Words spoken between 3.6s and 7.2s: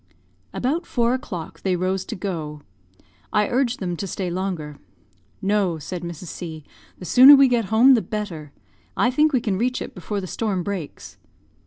them to stay longer. "No," said Mrs. C, "the